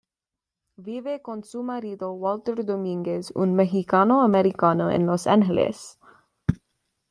Vive 0.77 1.21
con 1.21 1.43
su 1.43 1.61
marido, 1.61 2.13
Walter 2.13 2.65
Domínguez, 2.65 3.31
un 3.35 3.53
mexicano-americano 3.53 4.89
en 4.89 5.05
Los 5.05 5.27
Ángeles. 5.27 5.99